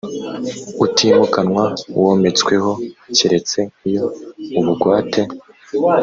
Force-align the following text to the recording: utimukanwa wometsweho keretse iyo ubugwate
utimukanwa 0.85 1.63
wometsweho 2.01 2.71
keretse 3.15 3.59
iyo 3.89 4.05
ubugwate 4.59 5.21